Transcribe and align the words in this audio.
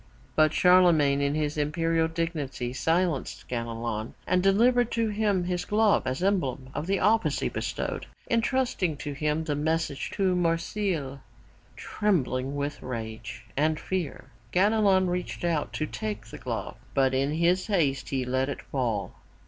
But 0.35 0.51
Charlemagne, 0.51 1.21
in 1.21 1.35
his 1.35 1.59
imperial 1.59 2.07
dignity, 2.07 2.73
silenced 2.73 3.47
Ganelon, 3.47 4.15
and 4.25 4.41
delivered 4.41 4.89
to 4.93 5.09
him 5.09 5.43
his 5.43 5.63
glove 5.63 6.07
as 6.07 6.23
emblem 6.23 6.71
of 6.73 6.87
the 6.87 6.99
office 6.99 7.37
he 7.39 7.49
bestowed, 7.49 8.07
entrusting 8.27 8.97
to 8.97 9.13
him 9.13 9.43
the 9.43 9.53
message 9.53 10.09
to 10.13 10.35
Marsile. 10.35 11.19
Trembling 11.75 12.55
with 12.55 12.81
rage 12.81 13.45
and 13.55 13.79
fear 13.79 14.31
Ganelon 14.51 15.05
reached 15.05 15.43
out 15.45 15.71
to 15.73 15.85
take 15.85 16.25
the 16.25 16.39
glove, 16.39 16.77
but 16.95 17.13
in 17.13 17.33
his 17.33 17.67
haste 17.67 18.09
he 18.09 18.25
let 18.25 18.49
it 18.49 18.63
fall. 18.63 19.13